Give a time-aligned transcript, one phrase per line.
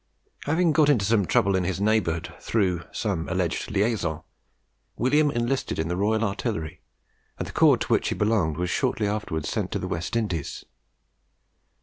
[0.45, 4.21] Having got into some trouble in his neighbourhood, through some alleged LIAISON,
[4.95, 6.81] William enlisted in the Royal Artillery,
[7.37, 10.15] and the corps to which he belonged was shortly after sent out to the West
[10.15, 10.65] Indies.